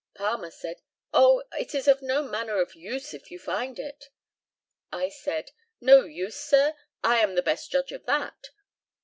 [0.15, 0.81] Palmer said,
[1.13, 4.09] "Oh, it is of no manner of use if you find it."
[4.91, 6.73] I said, "No use, Sir!
[7.03, 8.49] I am the best judge of that."